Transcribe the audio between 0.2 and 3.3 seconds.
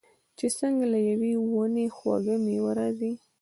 چې څنګه له یوې ونې خوږه میوه راځي.